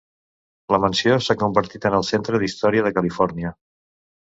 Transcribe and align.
La 0.75 0.79
mansió 0.85 1.19
s'ha 1.27 1.37
convertit 1.43 1.87
en 1.93 2.01
el 2.01 2.09
Centre 2.11 2.43
d'Història 2.47 2.89
de 2.91 2.97
Califòrnia. 3.01 3.59